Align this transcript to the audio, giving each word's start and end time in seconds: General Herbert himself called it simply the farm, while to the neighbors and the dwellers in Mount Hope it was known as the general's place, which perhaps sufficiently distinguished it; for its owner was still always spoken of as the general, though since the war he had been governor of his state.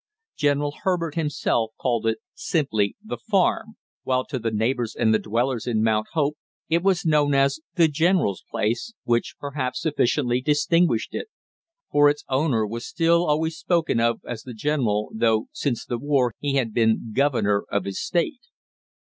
General 0.35 0.73
Herbert 0.81 1.13
himself 1.13 1.73
called 1.79 2.07
it 2.07 2.17
simply 2.33 2.95
the 3.05 3.19
farm, 3.19 3.75
while 4.01 4.25
to 4.25 4.39
the 4.39 4.49
neighbors 4.49 4.95
and 4.95 5.13
the 5.13 5.19
dwellers 5.19 5.67
in 5.67 5.83
Mount 5.83 6.07
Hope 6.13 6.39
it 6.67 6.81
was 6.81 7.05
known 7.05 7.35
as 7.35 7.59
the 7.75 7.87
general's 7.87 8.43
place, 8.49 8.93
which 9.03 9.35
perhaps 9.39 9.79
sufficiently 9.81 10.41
distinguished 10.41 11.13
it; 11.13 11.27
for 11.91 12.09
its 12.09 12.25
owner 12.29 12.65
was 12.65 12.83
still 12.87 13.27
always 13.27 13.55
spoken 13.55 13.99
of 13.99 14.21
as 14.25 14.41
the 14.41 14.55
general, 14.55 15.11
though 15.13 15.45
since 15.51 15.85
the 15.85 15.99
war 15.99 16.33
he 16.39 16.55
had 16.55 16.73
been 16.73 17.11
governor 17.15 17.65
of 17.69 17.85
his 17.85 18.01
state. 18.03 18.41